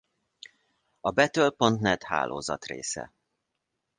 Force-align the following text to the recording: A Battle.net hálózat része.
A 0.99 1.11
Battle.net 1.11 2.03
hálózat 2.03 2.65
része. 2.65 3.13